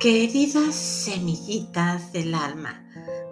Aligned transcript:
Queridas 0.00 0.74
semillitas 0.74 2.10
del 2.10 2.34
alma, 2.34 2.82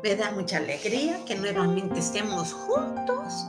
me 0.03 0.17
da 0.17 0.33
mucha 0.33 0.59
alegría 0.59 1.25
que 1.25 1.35
nuevamente 1.35 1.99
estemos 1.99 2.53
juntos 2.53 3.47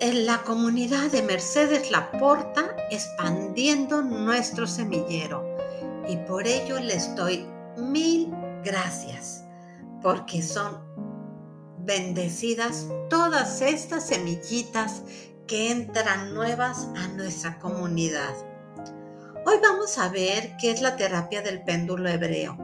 en 0.00 0.26
la 0.26 0.42
comunidad 0.42 1.12
de 1.12 1.22
Mercedes 1.22 1.92
Laporta 1.92 2.74
expandiendo 2.90 4.02
nuestro 4.02 4.66
semillero. 4.66 5.46
Y 6.08 6.16
por 6.16 6.48
ello 6.48 6.80
les 6.80 7.14
doy 7.14 7.46
mil 7.76 8.34
gracias, 8.64 9.44
porque 10.02 10.42
son 10.42 10.80
bendecidas 11.84 12.88
todas 13.10 13.60
estas 13.60 14.08
semillitas 14.08 15.02
que 15.46 15.70
entran 15.70 16.34
nuevas 16.34 16.88
a 16.96 17.06
nuestra 17.14 17.60
comunidad. 17.60 18.34
Hoy 19.52 19.58
vamos 19.60 19.98
a 19.98 20.08
ver 20.08 20.56
qué 20.56 20.70
es 20.70 20.80
la 20.80 20.96
terapia 20.96 21.42
del 21.42 21.62
péndulo 21.62 22.08
hebreo 22.08 22.56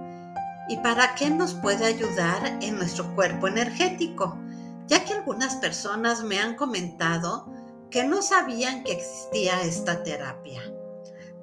y 0.71 0.79
para 0.79 1.15
qué 1.17 1.29
nos 1.29 1.53
puede 1.53 1.85
ayudar 1.85 2.47
en 2.63 2.77
nuestro 2.77 3.15
cuerpo 3.15 3.47
energético, 3.47 4.39
ya 4.87 5.05
que 5.05 5.13
algunas 5.13 5.57
personas 5.57 6.23
me 6.23 6.39
han 6.41 6.57
comentado 6.57 7.47
que 7.91 8.05
no 8.05 8.23
sabían 8.23 8.85
que 8.85 8.93
existía 8.93 9.61
esta 9.61 10.03
terapia. 10.03 10.63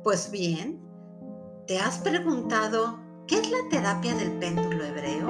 Pues 0.04 0.32
bien, 0.32 0.82
¿te 1.68 1.78
has 1.78 2.00
preguntado 2.00 3.00
qué 3.28 3.38
es 3.38 3.52
la 3.52 3.60
terapia 3.70 4.16
del 4.16 4.32
péndulo 4.40 4.84
hebreo? 4.84 5.30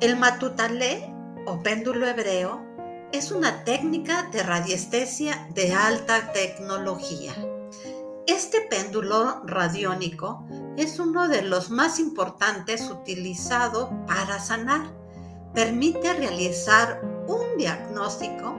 El 0.00 0.16
matutalé 0.16 1.12
o 1.44 1.60
péndulo 1.60 2.06
hebreo 2.06 2.64
es 3.10 3.32
una 3.32 3.64
técnica 3.64 4.28
de 4.30 4.44
radiestesia 4.44 5.48
de 5.54 5.74
alta 5.74 6.30
tecnología 6.32 7.34
este 8.26 8.62
péndulo 8.62 9.42
radiónico 9.44 10.46
es 10.78 10.98
uno 10.98 11.28
de 11.28 11.42
los 11.42 11.70
más 11.70 11.98
importantes 11.98 12.90
utilizado 12.90 13.90
para 14.06 14.38
sanar. 14.38 14.82
Permite 15.52 16.14
realizar 16.14 17.02
un 17.28 17.58
diagnóstico 17.58 18.56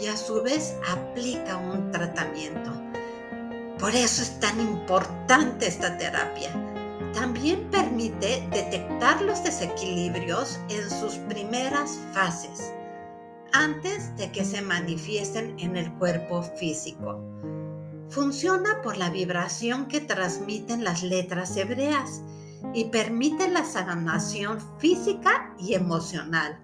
y 0.00 0.06
a 0.06 0.16
su 0.16 0.42
vez 0.42 0.76
aplica 0.90 1.58
un 1.58 1.90
tratamiento. 1.90 2.72
Por 3.78 3.94
eso 3.94 4.22
es 4.22 4.40
tan 4.40 4.60
importante 4.60 5.66
esta 5.66 5.96
terapia. 5.98 6.50
También 7.12 7.68
permite 7.70 8.48
detectar 8.50 9.20
los 9.22 9.44
desequilibrios 9.44 10.58
en 10.70 10.88
sus 10.88 11.14
primeras 11.28 11.98
fases, 12.14 12.72
antes 13.52 14.16
de 14.16 14.32
que 14.32 14.44
se 14.44 14.62
manifiesten 14.62 15.58
en 15.58 15.76
el 15.76 15.92
cuerpo 15.98 16.42
físico. 16.42 17.20
Funciona 18.12 18.82
por 18.82 18.98
la 18.98 19.08
vibración 19.08 19.88
que 19.88 20.02
transmiten 20.02 20.84
las 20.84 21.02
letras 21.02 21.56
hebreas 21.56 22.20
y 22.74 22.84
permite 22.90 23.48
la 23.48 23.64
sanación 23.64 24.58
física 24.78 25.54
y 25.58 25.72
emocional. 25.72 26.60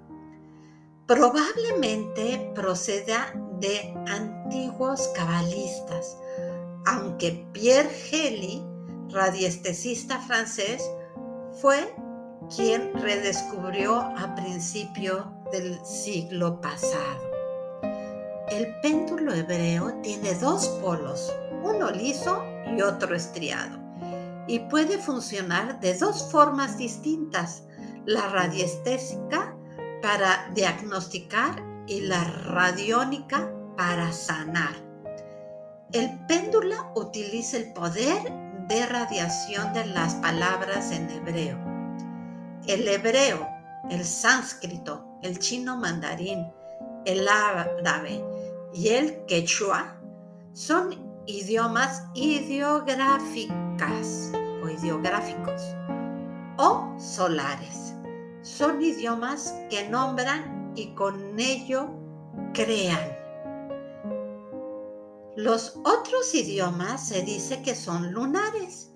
Probablemente 1.06 2.52
proceda 2.54 3.32
de 3.60 3.94
antiguos 4.06 5.08
cabalistas, 5.16 6.18
aunque 6.84 7.46
Pierre 7.54 7.90
Hely, 8.12 8.62
radiestesista 9.08 10.18
francés, 10.20 10.82
fue 11.62 11.94
quien 12.54 12.92
redescubrió 12.92 13.96
a 13.96 14.34
principio 14.34 15.32
del 15.50 15.82
siglo 15.82 16.60
pasado. 16.60 17.27
El 18.50 18.80
péndulo 18.80 19.34
hebreo 19.34 19.92
tiene 20.00 20.32
dos 20.34 20.68
polos, 20.80 21.30
uno 21.62 21.90
liso 21.90 22.42
y 22.74 22.80
otro 22.80 23.14
estriado, 23.14 23.78
y 24.46 24.60
puede 24.60 24.96
funcionar 24.96 25.80
de 25.80 25.92
dos 25.92 26.30
formas 26.30 26.78
distintas, 26.78 27.64
la 28.06 28.26
radiestésica 28.30 29.54
para 30.00 30.50
diagnosticar 30.54 31.62
y 31.86 32.00
la 32.00 32.24
radiónica 32.24 33.52
para 33.76 34.12
sanar. 34.12 34.74
El 35.92 36.18
péndulo 36.26 36.92
utiliza 36.96 37.58
el 37.58 37.74
poder 37.74 38.32
de 38.66 38.86
radiación 38.86 39.74
de 39.74 39.84
las 39.88 40.14
palabras 40.14 40.90
en 40.90 41.10
hebreo. 41.10 41.58
El 42.66 42.88
hebreo, 42.88 43.46
el 43.90 44.06
sánscrito, 44.06 45.04
el 45.22 45.38
chino 45.38 45.76
mandarín, 45.76 46.50
el 47.04 47.28
árabe 47.28 48.24
y 48.72 48.88
el 48.88 49.24
quechua 49.26 50.00
son 50.52 50.94
idiomas 51.26 52.04
ideográficas 52.14 54.32
o 54.62 54.68
ideográficos 54.68 55.62
o 56.58 56.94
solares. 56.98 57.94
Son 58.42 58.82
idiomas 58.82 59.54
que 59.70 59.88
nombran 59.88 60.72
y 60.74 60.94
con 60.94 61.38
ello 61.38 61.88
crean. 62.54 63.16
Los 65.36 65.76
otros 65.84 66.34
idiomas 66.34 67.08
se 67.08 67.22
dice 67.22 67.62
que 67.62 67.74
son 67.74 68.12
lunares 68.12 68.90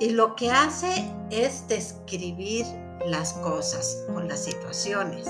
y 0.00 0.10
lo 0.10 0.34
que 0.36 0.50
hace 0.50 1.10
es 1.30 1.66
describir 1.68 2.66
las 3.06 3.34
cosas 3.34 4.04
o 4.14 4.20
las 4.20 4.44
situaciones. 4.44 5.26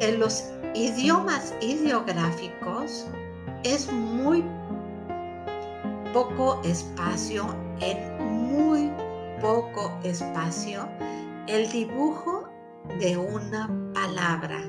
En 0.00 0.20
los 0.20 0.44
idiomas 0.74 1.54
ideográficos 1.60 3.06
es 3.64 3.92
muy 3.92 4.44
poco 6.12 6.60
espacio, 6.62 7.46
en 7.80 8.52
muy 8.52 8.92
poco 9.40 9.92
espacio, 10.04 10.88
el 11.48 11.68
dibujo 11.70 12.48
de 13.00 13.16
una 13.16 13.68
palabra. 13.92 14.60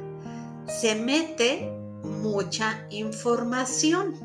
Se 0.66 0.96
mete 0.96 1.72
mucha 2.04 2.86
información. 2.90 4.16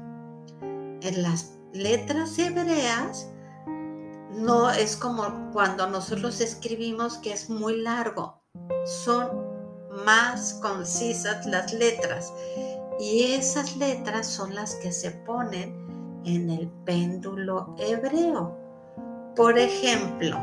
En 1.02 1.22
las 1.22 1.58
letras 1.74 2.38
hebreas 2.38 3.28
no 4.30 4.70
es 4.70 4.96
como 4.96 5.50
cuando 5.52 5.86
nosotros 5.86 6.40
escribimos 6.40 7.18
que 7.18 7.32
es 7.32 7.50
muy 7.50 7.82
largo. 7.82 8.42
Son 9.04 9.43
más 10.04 10.54
concisas 10.54 11.46
las 11.46 11.72
letras. 11.72 12.32
Y 12.98 13.32
esas 13.34 13.76
letras 13.76 14.26
son 14.26 14.54
las 14.54 14.76
que 14.76 14.92
se 14.92 15.10
ponen 15.10 16.22
en 16.24 16.50
el 16.50 16.68
péndulo 16.84 17.74
hebreo. 17.78 18.56
Por 19.36 19.58
ejemplo, 19.58 20.38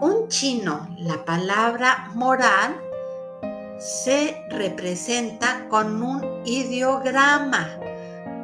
un 0.00 0.28
chino, 0.28 0.88
la 0.98 1.24
palabra 1.24 2.10
moral 2.14 2.76
se 3.78 4.42
representa 4.50 5.68
con 5.68 6.02
un 6.02 6.42
ideograma 6.44 7.78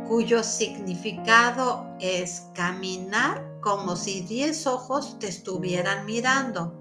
cuyo 0.08 0.42
significado 0.42 1.86
es 2.00 2.48
caminar 2.54 3.46
como 3.60 3.94
si 3.94 4.22
diez 4.22 4.66
ojos 4.66 5.18
te 5.18 5.28
estuvieran 5.28 6.06
mirando. 6.06 6.74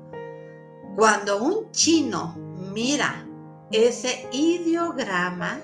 Cuando 0.96 1.44
un 1.44 1.72
chino 1.72 2.49
mira 2.72 3.26
ese 3.72 4.28
ideograma, 4.32 5.60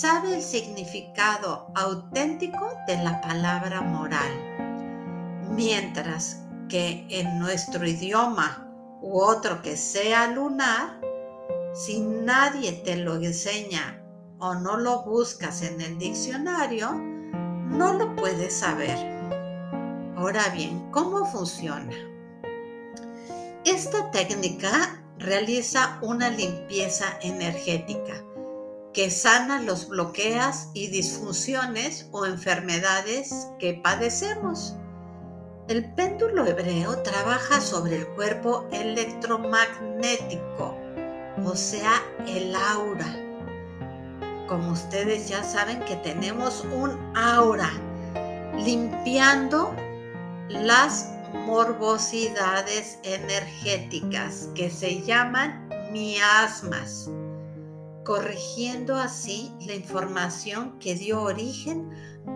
sabe 0.00 0.36
el 0.36 0.42
significado 0.42 1.70
auténtico 1.74 2.70
de 2.86 2.96
la 3.02 3.20
palabra 3.20 3.80
moral, 3.80 4.30
mientras 5.50 6.44
que 6.68 7.06
en 7.10 7.38
nuestro 7.38 7.86
idioma 7.86 8.68
u 9.02 9.20
otro 9.20 9.62
que 9.62 9.76
sea 9.76 10.28
lunar, 10.28 11.00
si 11.74 12.00
nadie 12.00 12.72
te 12.84 12.96
lo 12.96 13.16
enseña 13.16 14.02
o 14.38 14.54
no 14.54 14.76
lo 14.76 15.02
buscas 15.04 15.62
en 15.62 15.80
el 15.80 15.98
diccionario, 15.98 16.92
no 16.92 17.94
lo 17.94 18.14
puedes 18.16 18.54
saber. 18.54 18.96
Ahora 20.16 20.48
bien, 20.50 20.90
¿cómo 20.90 21.24
funciona? 21.26 21.94
Esta 23.64 24.10
técnica 24.10 25.02
realiza 25.18 25.98
una 26.02 26.30
limpieza 26.30 27.18
energética 27.22 28.24
que 28.92 29.10
sana 29.10 29.62
los 29.62 29.88
bloqueos 29.88 30.68
y 30.74 30.88
disfunciones 30.88 32.08
o 32.10 32.26
enfermedades 32.26 33.48
que 33.58 33.72
padecemos. 33.74 34.74
El 35.68 35.94
péndulo 35.94 36.44
hebreo 36.46 37.02
trabaja 37.02 37.60
sobre 37.60 37.96
el 37.96 38.08
cuerpo 38.08 38.66
electromagnético, 38.72 40.76
o 41.44 41.54
sea, 41.54 42.02
el 42.26 42.56
aura. 42.56 43.14
Como 44.48 44.72
ustedes 44.72 45.28
ya 45.28 45.44
saben 45.44 45.84
que 45.84 45.96
tenemos 45.96 46.64
un 46.64 46.98
aura, 47.16 47.70
limpiando 48.56 49.76
las 50.48 51.10
morbosidades 51.34 52.98
energéticas 53.02 54.48
que 54.54 54.70
se 54.70 55.02
llaman 55.02 55.68
miasmas, 55.92 57.10
corrigiendo 58.04 58.96
así 58.96 59.52
la 59.66 59.74
información 59.74 60.78
que 60.78 60.94
dio 60.94 61.22
origen 61.22 61.90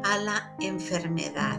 a 0.04 0.18
la 0.18 0.56
enfermedad. 0.60 1.58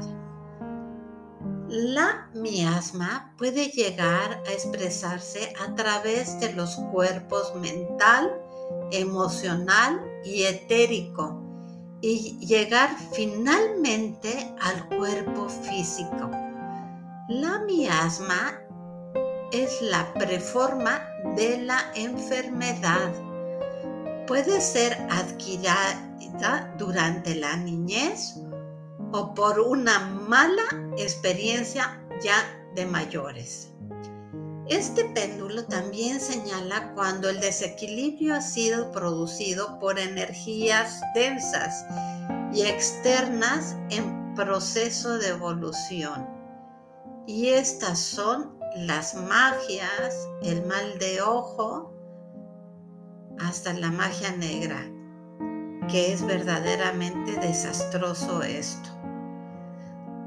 La 1.69 2.29
miasma 2.35 3.33
puede 3.37 3.69
llegar 3.69 4.43
a 4.45 4.51
expresarse 4.51 5.53
a 5.65 5.73
través 5.75 6.39
de 6.39 6.53
los 6.53 6.75
cuerpos 6.91 7.55
mental, 7.55 8.31
emocional 8.91 9.99
y 10.23 10.43
etérico 10.43 11.41
y 12.01 12.37
llegar 12.45 12.89
finalmente 13.13 14.53
al 14.61 14.87
cuerpo 14.97 15.47
físico. 15.47 16.42
La 17.29 17.57
miasma 17.59 18.59
es 19.53 19.81
la 19.81 20.13
preforma 20.13 21.07
de 21.37 21.57
la 21.61 21.79
enfermedad. 21.95 23.13
Puede 24.27 24.59
ser 24.59 24.91
adquirida 25.09 26.75
durante 26.77 27.35
la 27.35 27.55
niñez 27.55 28.35
o 29.13 29.33
por 29.33 29.57
una 29.61 29.99
mala 29.99 30.63
experiencia 30.97 32.05
ya 32.21 32.35
de 32.75 32.85
mayores. 32.87 33.69
Este 34.67 35.05
péndulo 35.05 35.63
también 35.63 36.19
señala 36.19 36.91
cuando 36.93 37.29
el 37.29 37.39
desequilibrio 37.39 38.35
ha 38.35 38.41
sido 38.41 38.91
producido 38.91 39.79
por 39.79 39.97
energías 39.97 40.99
densas 41.15 41.85
y 42.53 42.63
externas 42.63 43.77
en 43.91 44.35
proceso 44.35 45.17
de 45.19 45.29
evolución. 45.29 46.32
Y 47.25 47.49
estas 47.49 47.99
son 47.99 48.59
las 48.75 49.15
magias, 49.15 50.27
el 50.41 50.65
mal 50.65 50.99
de 50.99 51.21
ojo, 51.21 51.93
hasta 53.39 53.73
la 53.73 53.91
magia 53.91 54.31
negra, 54.31 54.85
que 55.89 56.11
es 56.11 56.25
verdaderamente 56.25 57.33
desastroso 57.37 58.43
esto. 58.43 58.89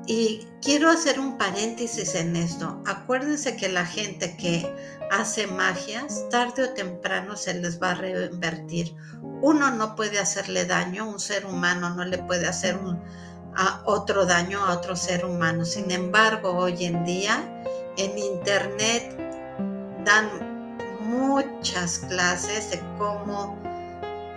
Y 0.06 0.46
quiero 0.62 0.88
hacer 0.88 1.18
un 1.18 1.36
paréntesis 1.36 2.14
en 2.14 2.36
esto. 2.36 2.80
Acuérdense 2.86 3.56
que 3.56 3.68
la 3.68 3.84
gente 3.84 4.36
que 4.36 4.64
hace 5.10 5.48
magias, 5.48 6.24
tarde 6.30 6.62
o 6.64 6.74
temprano 6.74 7.36
se 7.36 7.54
les 7.54 7.82
va 7.82 7.90
a 7.90 7.94
reinvertir. 7.94 8.94
Uno 9.42 9.70
no 9.72 9.96
puede 9.96 10.18
hacerle 10.18 10.64
daño, 10.64 11.10
un 11.10 11.18
ser 11.18 11.44
humano 11.44 11.90
no 11.90 12.04
le 12.04 12.18
puede 12.18 12.46
hacer 12.46 12.78
otro 13.84 14.26
daño 14.26 14.64
a 14.64 14.74
otro 14.74 14.96
ser 14.96 15.24
humano. 15.24 15.64
Sin 15.64 15.90
embargo, 15.90 16.52
hoy 16.52 16.84
en 16.84 17.04
día 17.04 17.42
en 17.96 18.18
internet 18.18 19.16
dan 20.04 20.28
muchas 21.00 22.00
clases 22.00 22.70
de 22.70 22.80
cómo 22.98 23.58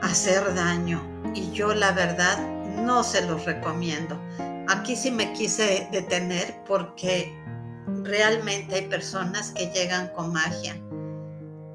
hacer 0.02 0.54
daño 0.56 1.02
y 1.36 1.52
yo 1.52 1.74
la 1.74 1.92
verdad 1.92 2.38
no 2.78 3.04
se 3.04 3.26
los 3.26 3.46
recomiendo 3.46 4.18
aquí 4.70 4.96
sí 4.96 5.12
me 5.12 5.34
quise 5.34 5.88
detener 5.92 6.64
porque 6.68 7.36
realmente 8.04 8.76
hay 8.76 8.88
personas 8.88 9.52
que 9.52 9.68
llegan 9.72 10.10
con 10.10 10.32
magia. 10.32 10.80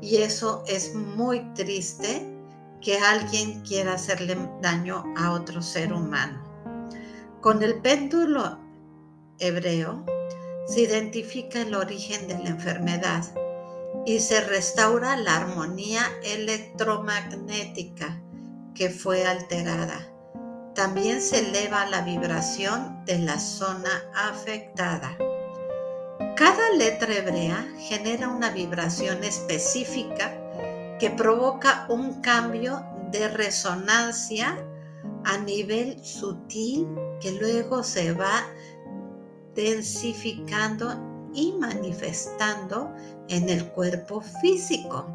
Y 0.00 0.18
eso 0.18 0.62
es 0.66 0.94
muy 0.94 1.40
triste 1.54 2.30
que 2.80 2.98
alguien 2.98 3.60
quiera 3.62 3.94
hacerle 3.94 4.36
daño 4.60 5.02
a 5.16 5.32
otro 5.32 5.60
ser 5.62 5.92
humano. 5.92 6.53
Con 7.44 7.62
el 7.62 7.80
péndulo 7.82 8.58
hebreo 9.38 10.04
se 10.66 10.80
identifica 10.80 11.60
el 11.60 11.74
origen 11.74 12.26
de 12.26 12.38
la 12.38 12.48
enfermedad 12.48 13.22
y 14.04 14.18
se 14.20 14.40
restaura 14.40 15.16
la 15.16 15.36
armonía 15.36 16.02
electromagnética 16.24 18.20
que 18.74 18.90
fue 18.90 19.26
alterada 19.26 20.10
también 20.74 21.22
se 21.22 21.38
eleva 21.38 21.86
la 21.86 22.00
vibración 22.00 23.04
de 23.04 23.20
la 23.20 23.38
zona 23.38 24.02
afectada. 24.14 25.16
Cada 26.36 26.70
letra 26.76 27.14
hebrea 27.14 27.64
genera 27.78 28.28
una 28.28 28.50
vibración 28.50 29.22
específica 29.22 30.34
que 30.98 31.10
provoca 31.10 31.86
un 31.88 32.20
cambio 32.20 32.84
de 33.12 33.28
resonancia 33.28 34.56
a 35.24 35.38
nivel 35.38 36.02
sutil 36.04 36.86
que 37.20 37.32
luego 37.32 37.82
se 37.82 38.12
va 38.12 38.46
densificando 39.54 40.94
y 41.34 41.52
manifestando 41.52 42.92
en 43.28 43.48
el 43.48 43.66
cuerpo 43.72 44.20
físico. 44.20 45.06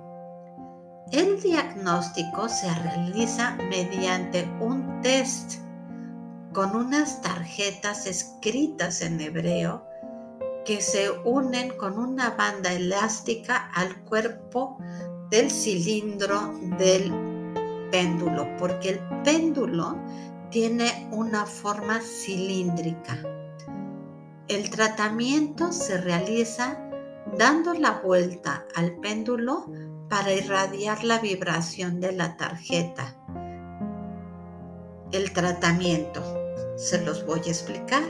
El 1.11 1.41
diagnóstico 1.41 2.47
se 2.50 2.73
realiza 2.73 3.56
mediante 3.69 4.44
un 4.61 5.01
test 5.01 5.56
con 6.53 6.75
unas 6.75 7.21
tarjetas 7.21 8.05
escritas 8.05 9.01
en 9.01 9.19
hebreo 9.19 9.85
que 10.65 10.81
se 10.81 11.09
unen 11.23 11.75
con 11.77 11.97
una 11.97 12.31
banda 12.31 12.71
elástica 12.73 13.71
al 13.73 14.03
cuerpo 14.03 14.77
del 15.29 15.50
cilindro 15.50 16.53
del 16.77 17.28
péndulo, 17.91 18.47
porque 18.57 18.89
el 18.89 19.00
péndulo 19.24 19.97
tiene 20.50 21.07
una 21.12 21.45
forma 21.45 22.00
cilíndrica. 22.01 23.18
El 24.47 24.69
tratamiento 24.69 25.71
se 25.71 26.00
realiza 26.01 26.80
dando 27.38 27.74
la 27.74 28.01
vuelta 28.03 28.65
al 28.75 28.95
péndulo 28.97 29.68
para 30.09 30.33
irradiar 30.33 31.03
la 31.03 31.19
vibración 31.19 32.00
de 32.00 32.13
la 32.13 32.36
tarjeta. 32.36 33.15
El 35.12 35.31
tratamiento, 35.33 36.24
se 36.77 37.03
los 37.03 37.25
voy 37.25 37.41
a 37.45 37.50
explicar. 37.50 38.03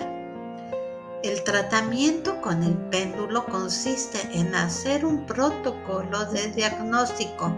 El 1.23 1.43
tratamiento 1.43 2.39
con 2.39 2.63
el 2.63 2.77
péndulo 2.89 3.45
consiste 3.45 4.19
en 4.33 4.55
hacer 4.55 5.05
un 5.05 5.25
protocolo 5.25 6.25
de 6.31 6.47
diagnóstico 6.53 7.53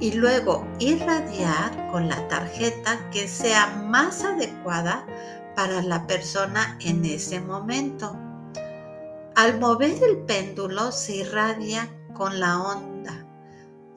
y 0.00 0.12
luego 0.12 0.66
irradiar 0.78 1.90
con 1.90 2.08
la 2.08 2.28
tarjeta 2.28 3.10
que 3.10 3.28
sea 3.28 3.66
más 3.86 4.24
adecuada 4.24 5.06
para 5.54 5.82
la 5.82 6.06
persona 6.06 6.78
en 6.80 7.04
ese 7.04 7.40
momento. 7.40 8.16
Al 9.34 9.58
mover 9.58 10.02
el 10.02 10.18
péndulo 10.18 10.92
se 10.92 11.16
irradia 11.16 11.88
con 12.14 12.40
la 12.40 12.58
onda 12.60 13.26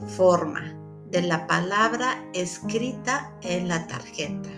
forma 0.08 0.76
de 1.10 1.22
la 1.22 1.48
palabra 1.48 2.24
escrita 2.34 3.34
en 3.42 3.68
la 3.68 3.88
tarjeta. 3.88 4.50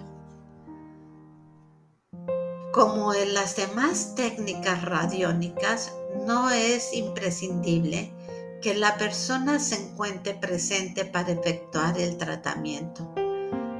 Como 2.73 3.13
en 3.13 3.33
las 3.33 3.55
demás 3.55 4.15
técnicas 4.15 4.83
radiónicas, 4.83 5.93
no 6.25 6.49
es 6.51 6.93
imprescindible 6.93 8.13
que 8.61 8.73
la 8.75 8.97
persona 8.97 9.59
se 9.59 9.75
encuentre 9.75 10.35
presente 10.35 11.05
para 11.05 11.31
efectuar 11.31 11.99
el 11.99 12.17
tratamiento. 12.17 13.13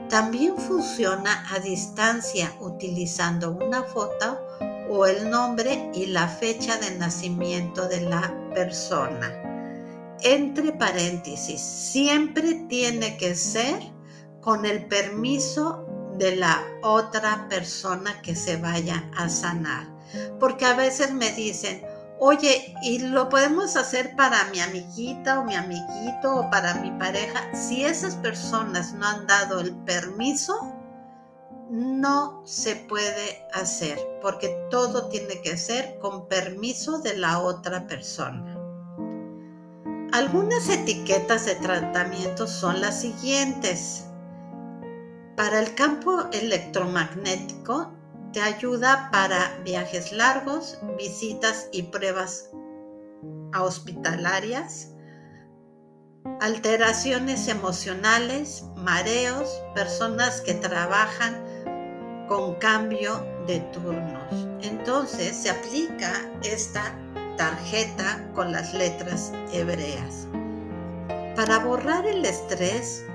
También 0.10 0.58
funciona 0.58 1.46
a 1.54 1.60
distancia 1.60 2.54
utilizando 2.60 3.52
una 3.52 3.84
foto 3.84 4.40
o 4.90 5.06
el 5.06 5.30
nombre 5.30 5.90
y 5.94 6.08
la 6.08 6.28
fecha 6.28 6.78
de 6.78 6.98
nacimiento 6.98 7.88
de 7.88 8.02
la 8.02 8.34
persona 8.54 9.42
entre 10.24 10.74
paréntesis, 10.74 11.62
siempre 11.62 12.54
tiene 12.70 13.18
que 13.18 13.36
ser 13.36 13.80
con 14.42 14.66
el 14.66 14.86
permiso 14.86 15.86
de 16.18 16.36
la 16.36 16.64
otra 16.84 17.48
persona 17.50 18.22
que 18.22 18.36
se 18.36 18.58
vaya 18.58 19.10
a 19.18 19.30
sanar. 19.30 19.88
Porque 20.40 20.66
a 20.66 20.76
veces 20.76 21.14
me 21.14 21.32
dicen, 21.32 21.82
oye, 22.24 22.76
¿y 22.84 23.00
lo 23.00 23.30
podemos 23.30 23.76
hacer 23.76 24.16
para 24.16 24.44
mi 24.52 24.60
amiguita 24.60 25.40
o 25.40 25.44
mi 25.44 25.56
amiguito 25.56 26.36
o 26.36 26.50
para 26.52 26.76
mi 26.76 26.92
pareja? 26.92 27.52
Si 27.56 27.84
esas 27.84 28.16
personas 28.18 28.94
no 28.94 29.08
han 29.08 29.26
dado 29.26 29.60
el 29.60 29.76
permiso, 29.86 30.72
no 31.72 32.44
se 32.46 32.76
puede 32.76 33.48
hacer, 33.56 33.98
porque 34.22 34.50
todo 34.70 35.10
tiene 35.10 35.42
que 35.42 35.58
ser 35.58 35.98
con 35.98 36.28
permiso 36.28 37.00
de 37.00 37.18
la 37.18 37.40
otra 37.40 37.88
persona. 37.88 38.56
Algunas 40.14 40.70
etiquetas 40.70 41.46
de 41.48 41.56
tratamiento 41.56 42.46
son 42.46 42.82
las 42.82 43.02
siguientes. 43.02 44.06
Para 45.36 45.60
el 45.60 45.74
campo 45.74 46.28
electromagnético 46.32 47.92
te 48.34 48.42
ayuda 48.42 49.10
para 49.12 49.58
viajes 49.64 50.12
largos, 50.12 50.80
visitas 50.98 51.68
y 51.72 51.84
pruebas 51.84 52.50
hospitalarias, 53.60 54.94
alteraciones 56.40 57.48
emocionales, 57.48 58.64
mareos, 58.78 59.62
personas 59.76 60.42
que 60.42 60.54
trabajan 60.54 61.44
con 62.28 62.56
cambio 62.56 63.26
de 63.48 63.60
turnos. 63.74 64.48
Entonces 64.62 65.36
se 65.36 65.50
aplica 65.50 66.14
esta 66.44 66.96
tarjeta 67.38 68.30
con 68.34 68.52
las 68.52 68.74
letras 68.74 69.34
hebreas. 69.52 70.28
Para 71.36 71.60
borrar 71.60 72.06
el 72.06 72.24
estrés, 72.26 73.06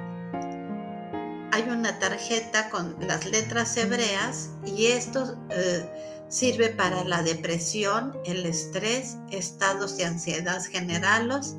hay 1.57 1.71
una 1.71 1.99
tarjeta 1.99 2.69
con 2.69 2.97
las 3.01 3.25
letras 3.25 3.79
hebreas 3.79 4.51
y 4.67 4.89
esto 4.89 5.39
eh, 5.49 5.89
sirve 6.29 6.69
para 6.69 7.03
la 7.05 7.23
depresión, 7.23 8.15
el 8.27 8.45
estrés, 8.45 9.17
estados 9.31 9.97
de 9.97 10.05
ansiedad 10.05 10.63
generales. 10.65 11.57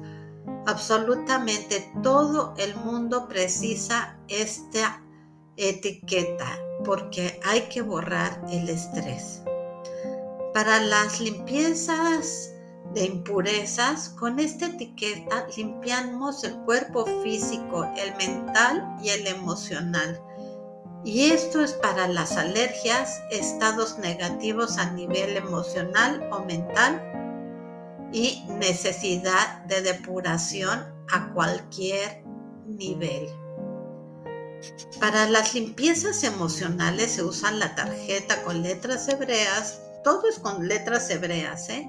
Absolutamente 0.67 1.91
todo 2.03 2.53
el 2.59 2.75
mundo 2.75 3.27
precisa 3.27 4.19
esta 4.27 5.01
etiqueta 5.55 6.59
porque 6.85 7.39
hay 7.43 7.61
que 7.61 7.81
borrar 7.81 8.39
el 8.51 8.69
estrés. 8.69 9.41
Para 10.53 10.79
las 10.79 11.19
limpiezas 11.19 12.51
de 12.93 13.05
impurezas, 13.05 14.09
con 14.09 14.39
esta 14.39 14.67
etiqueta 14.67 15.47
limpiamos 15.55 16.43
el 16.43 16.55
cuerpo 16.59 17.05
físico, 17.23 17.89
el 17.97 18.15
mental 18.15 18.97
y 19.01 19.09
el 19.09 19.27
emocional. 19.27 20.21
Y 21.03 21.31
esto 21.31 21.63
es 21.63 21.73
para 21.73 22.07
las 22.07 22.37
alergias, 22.37 23.21
estados 23.31 23.97
negativos 23.99 24.77
a 24.77 24.91
nivel 24.91 25.37
emocional 25.37 26.27
o 26.31 26.43
mental 26.43 27.01
y 28.11 28.43
necesidad 28.59 29.63
de 29.65 29.81
depuración 29.81 30.85
a 31.11 31.31
cualquier 31.33 32.23
nivel. 32.65 33.29
Para 34.99 35.29
las 35.29 35.53
limpiezas 35.53 36.23
emocionales 36.23 37.11
se 37.11 37.23
usan 37.23 37.59
la 37.59 37.75
tarjeta 37.75 38.43
con 38.43 38.63
letras 38.63 39.07
hebreas, 39.07 39.81
todo 40.03 40.27
es 40.27 40.39
con 40.39 40.67
letras 40.67 41.09
hebreas, 41.09 41.69
¿eh? 41.69 41.87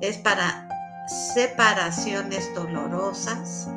Es 0.00 0.16
para 0.18 0.68
separaciones 1.34 2.52
dolorosas, 2.54 3.68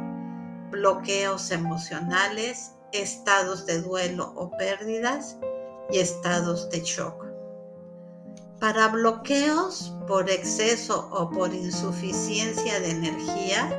bloqueos 0.70 1.51
emocionales, 1.51 2.74
estados 2.92 3.65
de 3.65 3.82
duelo 3.82 4.34
o 4.36 4.56
pérdidas 4.58 5.38
y 5.92 6.00
estados 6.00 6.70
de 6.70 6.82
shock. 6.82 7.25
Para 8.60 8.88
bloqueos 8.88 9.94
por 10.08 10.30
exceso 10.30 11.10
o 11.12 11.30
por 11.30 11.53
insuficiencia 11.53 12.80
de 12.80 12.92
energía, 12.92 13.70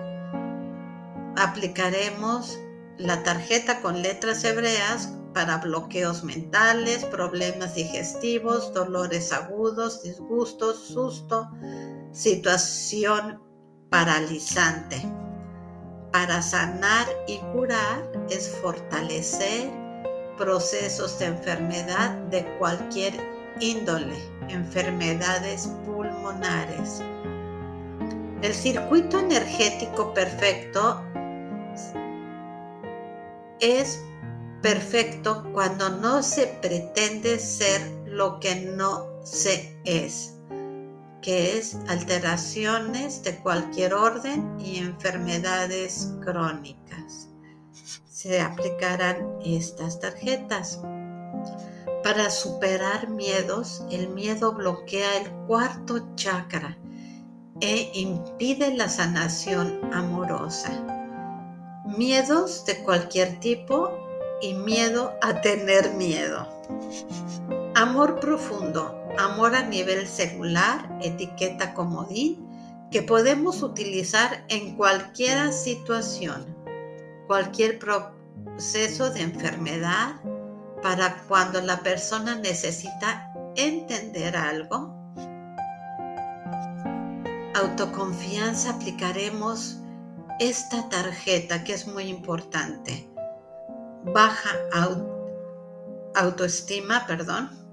aplicaremos 1.37 2.59
la 2.99 3.23
tarjeta 3.23 3.81
con 3.81 4.03
letras 4.03 4.45
hebreas 4.45 5.13
para 5.33 5.59
bloqueos 5.59 6.23
mentales, 6.23 7.05
problemas 7.07 7.75
digestivos, 7.75 8.73
dolores 8.73 9.33
agudos, 9.33 10.03
disgustos, 10.03 10.79
susto, 10.79 11.49
situación 12.14 13.42
paralizante. 13.90 15.02
Para 16.12 16.40
sanar 16.40 17.06
y 17.26 17.38
curar 17.52 18.09
es 18.30 18.49
fortalecer 18.62 19.68
procesos 20.38 21.18
de 21.18 21.26
enfermedad 21.26 22.11
de 22.30 22.44
cualquier 22.59 23.14
índole, 23.61 24.16
enfermedades 24.49 25.68
pulmonares. 25.85 27.02
El 28.42 28.54
circuito 28.54 29.18
energético 29.18 30.14
perfecto 30.14 31.02
es 33.59 34.00
perfecto 34.62 35.44
cuando 35.52 35.88
no 35.88 36.23
se 36.23 36.47
pretende 36.47 37.40
ser 37.40 37.80
lo 38.06 38.38
que 38.38 38.54
no 38.54 39.21
se 39.25 39.76
es, 39.85 40.34
que 41.25 41.57
es 41.57 41.78
alteraciones 41.88 43.23
de 43.23 43.38
cualquier 43.38 43.95
orden 43.95 44.61
y 44.61 44.76
enfermedades 44.76 46.12
crónicas. 46.23 47.31
Se 48.07 48.43
aplicarán 48.43 49.38
estas 49.43 49.99
tarjetas. 50.00 50.83
Para 52.02 52.28
superar 52.28 53.09
miedos, 53.09 53.83
el 53.90 54.11
miedo 54.11 54.52
bloquea 54.52 55.16
el 55.16 55.31
cuarto 55.47 56.14
chakra 56.14 56.76
e 57.61 57.90
impide 57.95 58.75
la 58.75 58.90
sanación 58.90 59.81
amorosa 59.95 60.95
miedos 61.97 62.64
de 62.64 62.83
cualquier 62.83 63.38
tipo 63.40 63.90
y 64.40 64.54
miedo 64.54 65.14
a 65.23 65.40
tener 65.40 65.93
miedo. 65.95 66.49
Amor 67.76 68.21
profundo, 68.21 69.04
amor 69.19 69.57
a 69.57 69.62
nivel 69.62 70.07
celular, 70.07 70.97
etiqueta 71.02 71.75
comodín, 71.75 72.49
que 72.93 73.02
podemos 73.02 73.64
utilizar 73.64 74.45
en 74.49 74.76
cualquier 74.76 75.52
situación, 75.52 76.57
cualquier 77.26 77.81
proceso 77.81 79.11
de 79.11 79.23
enfermedad, 79.23 80.21
para 80.85 81.25
cuando 81.26 81.61
la 81.62 81.81
persona 81.81 82.37
necesita 82.37 83.33
entender 83.57 84.37
algo. 84.37 84.95
Autoconfianza 87.57 88.71
aplicaremos 88.71 89.78
esta 90.38 90.88
tarjeta 90.90 91.64
que 91.64 91.73
es 91.73 91.88
muy 91.88 92.04
importante. 92.04 93.11
Baja 94.04 94.50
autoestima, 96.14 97.04
perdón, 97.09 97.63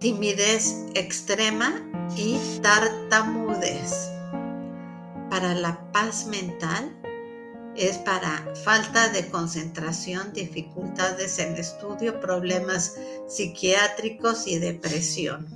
timidez 0.00 0.76
extrema 0.94 1.86
y 2.16 2.38
tartamudez. 2.62 4.10
Para 5.28 5.54
la 5.54 5.92
paz 5.92 6.26
mental 6.26 6.96
es 7.76 7.98
para 7.98 8.52
falta 8.64 9.10
de 9.10 9.28
concentración, 9.28 10.32
dificultades 10.32 11.38
en 11.38 11.54
estudio, 11.54 12.18
problemas 12.18 12.96
psiquiátricos 13.28 14.46
y 14.46 14.58
depresión. 14.58 15.46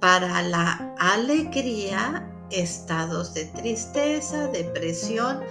Para 0.00 0.42
la 0.42 0.94
alegría 0.98 2.26
estados 2.50 3.34
de 3.34 3.44
tristeza, 3.44 4.48
depresión, 4.48 5.42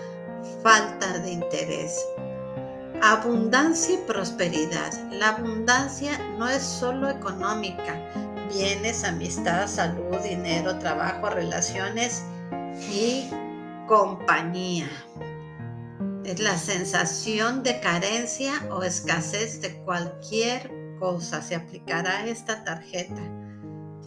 falta 0.63 1.19
de 1.19 1.33
interés. 1.33 2.03
Abundancia 3.01 3.95
y 3.95 4.07
prosperidad. 4.07 4.91
La 5.11 5.29
abundancia 5.29 6.17
no 6.37 6.47
es 6.47 6.63
solo 6.63 7.09
económica, 7.09 7.95
bienes, 8.51 9.03
amistad, 9.03 9.67
salud, 9.67 10.17
dinero, 10.23 10.77
trabajo, 10.79 11.29
relaciones 11.29 12.23
y 12.91 13.29
compañía. 13.87 14.89
Es 16.25 16.39
la 16.39 16.57
sensación 16.57 17.63
de 17.63 17.79
carencia 17.79 18.53
o 18.71 18.83
escasez 18.83 19.61
de 19.61 19.77
cualquier 19.83 20.71
cosa. 20.99 21.41
Se 21.41 21.55
aplicará 21.55 22.25
esta 22.25 22.63
tarjeta. 22.63 23.21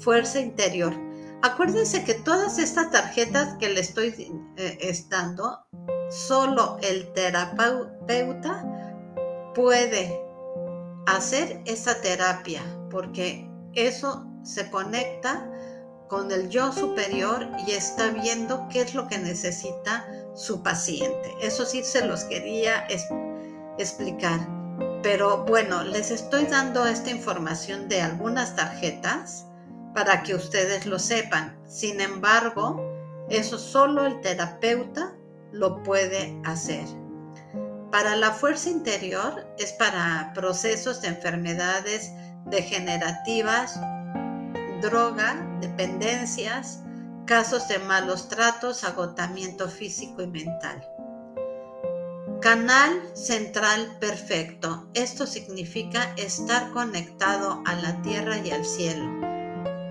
Fuerza 0.01 0.41
interior 0.41 1.11
Acuérdense 1.43 2.05
que 2.05 2.15
todas 2.15 2.59
estas 2.59 2.91
tarjetas 2.91 3.57
que 3.59 3.71
le 3.71 3.81
estoy 3.81 4.15
eh, 4.59 5.05
dando, 5.09 5.65
solo 6.11 6.77
el 6.83 7.11
terapeuta 7.15 8.80
puede 9.55 10.21
hacer 11.07 11.61
esa 11.67 12.01
terapia, 12.01 12.63
porque 12.91 13.49
eso 13.75 14.27
se 14.43 14.71
conecta 14.71 15.47
con 16.09 16.33
el 16.33 16.49
yo 16.49 16.73
superior 16.73 17.47
y 17.67 17.71
está 17.73 18.09
viendo 18.09 18.67
qué 18.69 18.83
es 18.83 18.95
lo 18.95 19.07
que 19.07 19.19
necesita 19.19 20.05
su 20.35 20.63
paciente. 20.63 21.35
Eso 21.41 21.65
sí 21.65 21.85
se 21.85 22.05
los 22.05 22.25
quería 22.25 22.87
explicar. 23.79 24.41
Pero 25.03 25.45
bueno, 25.45 25.85
les 25.85 26.11
estoy 26.11 26.47
dando 26.47 26.85
esta 26.87 27.11
información 27.11 27.89
de 27.89 28.03
algunas 28.03 28.57
tarjetas 28.57 29.47
para 29.95 30.23
que 30.23 30.35
ustedes 30.35 30.87
lo 30.87 30.99
sepan. 30.99 31.59
Sin 31.67 32.01
embargo, 32.01 32.81
eso 33.29 33.59
solo 33.59 34.05
el 34.05 34.21
terapeuta 34.21 35.15
lo 35.53 35.83
puede 35.83 36.41
hacer. 36.45 36.85
Para 37.91 38.17
la 38.17 38.33
fuerza 38.33 38.71
interior 38.71 39.47
es 39.59 39.73
para 39.73 40.33
procesos 40.35 41.03
de 41.03 41.09
enfermedades 41.09 42.13
degenerativas, 42.47 43.81
droga, 44.81 45.37
dependencias, 45.61 46.81
casos 47.27 47.69
de 47.69 47.79
malos 47.81 48.29
tratos, 48.29 48.85
agotamiento 48.85 49.69
físico 49.69 50.23
y 50.23 50.27
mental. 50.29 50.87
Canal 52.41 53.03
central 53.15 53.97
perfecto. 54.01 54.89
Esto 54.95 55.27
significa 55.27 56.15
estar 56.17 56.71
conectado 56.71 57.63
a 57.67 57.75
la 57.75 58.01
tierra 58.03 58.39
y 58.39 58.51
al 58.51 58.65
cielo 58.65 59.31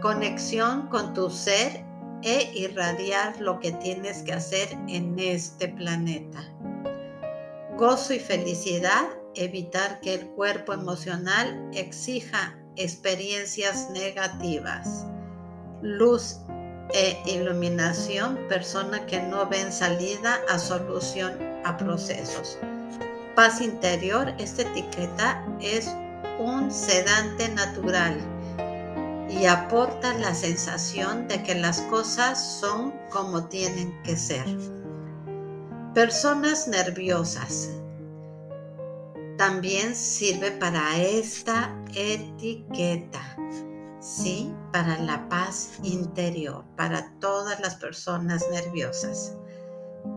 conexión 0.01 0.87
con 0.87 1.13
tu 1.13 1.29
ser 1.29 1.83
e 2.23 2.51
irradiar 2.53 3.39
lo 3.39 3.59
que 3.59 3.71
tienes 3.73 4.23
que 4.23 4.33
hacer 4.33 4.69
en 4.87 5.17
este 5.19 5.67
planeta. 5.67 6.39
Gozo 7.79 8.13
y 8.13 8.19
felicidad, 8.19 9.07
evitar 9.35 10.01
que 10.01 10.15
el 10.15 10.27
cuerpo 10.31 10.73
emocional 10.73 11.69
exija 11.71 12.59
experiencias 12.75 13.89
negativas. 13.91 15.05
Luz 15.81 16.41
e 16.93 17.17
iluminación, 17.25 18.37
persona 18.49 19.05
que 19.05 19.21
no 19.21 19.47
ven 19.47 19.71
salida 19.71 20.41
a 20.49 20.59
solución 20.59 21.31
a 21.63 21.77
procesos. 21.77 22.57
paz 23.33 23.61
interior, 23.61 24.33
esta 24.39 24.63
etiqueta 24.63 25.45
es 25.61 25.89
un 26.37 26.69
sedante 26.69 27.47
natural 27.47 28.17
y 29.29 29.45
aporta 29.45 30.13
la 30.15 30.35
sensación 30.35 31.29
de 31.29 31.41
que 31.43 31.55
las 31.55 31.79
cosas 31.83 32.59
son 32.59 32.91
como 33.09 33.45
tienen 33.45 33.97
que 34.03 34.17
ser. 34.17 34.45
Personas 35.93 36.67
nerviosas. 36.67 37.69
También 39.37 39.95
sirve 39.95 40.51
para 40.51 40.97
esta 40.97 41.75
etiqueta, 41.95 43.21
¿sí? 43.99 44.53
Para 44.71 44.97
la 44.99 45.27
paz 45.29 45.79
interior, 45.83 46.63
para 46.75 47.11
todas 47.19 47.59
las 47.59 47.75
personas 47.75 48.45
nerviosas. 48.51 49.35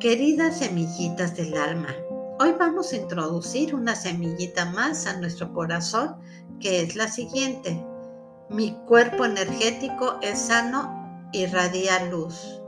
Queridas 0.01 0.59
semillitas 0.59 1.37
del 1.37 1.57
alma, 1.57 1.95
hoy 2.39 2.53
vamos 2.59 2.93
a 2.93 2.97
introducir 2.97 3.75
una 3.75 3.95
semillita 3.95 4.67
más 4.67 5.07
a 5.07 5.19
nuestro 5.19 5.53
corazón, 5.53 6.17
que 6.61 6.83
es 6.83 6.97
la 6.97 7.09
siguiente 7.09 7.85
mi 8.53 8.77
cuerpo 8.87 9.25
energético 9.25 10.19
es 10.21 10.39
sano 10.39 11.31
y 11.33 11.47
radia 11.47 12.05
luz. 12.11 12.62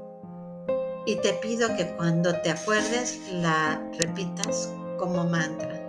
Y 1.07 1.17
te 1.17 1.35
pido 1.35 1.77
que 1.77 1.95
cuando 1.97 2.35
te 2.41 2.51
acuerdes 2.51 3.21
la 3.33 3.79
repitas 3.99 4.73
como 4.99 5.25
mantra 5.25 5.83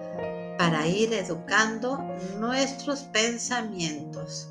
para 0.58 0.86
ir 0.88 1.14
educando 1.14 1.98
nuestros 2.40 3.04
pensamientos. 3.04 4.50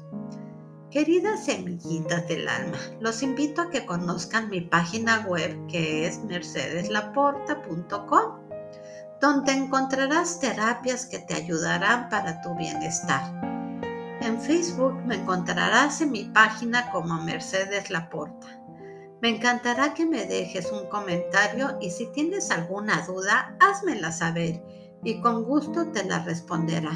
Queridas 0.91 1.45
semillitas 1.45 2.27
del 2.29 2.49
alma, 2.49 2.79
los 3.01 3.23
invito 3.23 3.63
a 3.63 3.71
que 3.71 3.85
conozcan 3.85 4.49
mi 4.49 4.61
página 4.61 5.27
web 5.27 5.67
que 5.67 6.07
es 6.07 6.23
mercedeslaporta.com, 6.23 8.39
donde 9.21 9.53
encontrarás 9.53 10.39
terapias 10.39 11.07
que 11.07 11.19
te 11.19 11.35
ayudarán 11.35 12.09
para 12.09 12.41
tu 12.43 12.55
bienestar 12.55 13.55
en 14.25 14.41
Facebook 14.41 14.95
me 15.05 15.17
encontrarás 15.17 16.01
en 16.01 16.11
mi 16.11 16.25
página 16.25 16.91
como 16.91 17.23
Mercedes 17.25 17.91
Laporta. 17.91 18.64
Me 19.25 19.31
encantará 19.31 19.95
que 19.95 20.05
me 20.05 20.27
dejes 20.27 20.71
un 20.71 20.87
comentario 20.91 21.79
y 21.81 21.89
si 21.89 22.05
tienes 22.09 22.51
alguna 22.51 23.07
duda, 23.07 23.57
házmela 23.59 24.13
saber 24.13 24.63
y 25.03 25.19
con 25.23 25.45
gusto 25.45 25.87
te 25.93 26.05
la 26.05 26.19
responderá. 26.19 26.93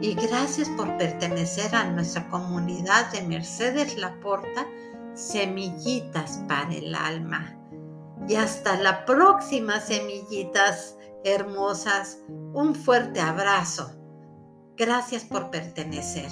Y 0.00 0.14
gracias 0.14 0.68
por 0.70 0.96
pertenecer 0.96 1.72
a 1.72 1.84
nuestra 1.84 2.28
comunidad 2.30 3.12
de 3.12 3.22
Mercedes 3.22 3.96
Laporta, 3.96 4.66
Semillitas 5.14 6.42
para 6.48 6.74
el 6.74 6.96
Alma. 6.96 7.56
Y 8.26 8.34
hasta 8.34 8.76
la 8.80 9.04
próxima, 9.04 9.78
semillitas 9.78 10.96
hermosas. 11.22 12.18
Un 12.54 12.74
fuerte 12.74 13.20
abrazo. 13.20 13.92
Gracias 14.76 15.22
por 15.22 15.48
pertenecer. 15.50 16.28